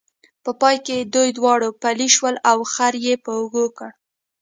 په 0.43 0.51
پای 0.61 0.75
کې 0.85 0.97
دوی 1.13 1.29
دواړه 1.37 1.67
پلي 1.81 2.07
شول 2.15 2.35
او 2.51 2.57
خر 2.73 2.93
یې 3.05 3.13
په 3.23 3.31
اوږو 3.39 3.65
کړ. 3.77 3.89